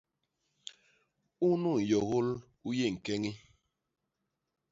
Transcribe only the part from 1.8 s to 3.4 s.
nyôgôl u yé ñkeñi.